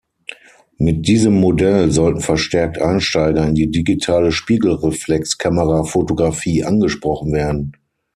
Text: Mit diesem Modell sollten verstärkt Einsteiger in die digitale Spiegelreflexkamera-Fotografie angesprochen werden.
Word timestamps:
Mit 0.79 1.07
diesem 1.07 1.39
Modell 1.39 1.91
sollten 1.91 2.21
verstärkt 2.21 2.79
Einsteiger 2.81 3.47
in 3.47 3.53
die 3.53 3.69
digitale 3.69 4.31
Spiegelreflexkamera-Fotografie 4.31 6.63
angesprochen 6.63 7.31
werden. 7.33 7.73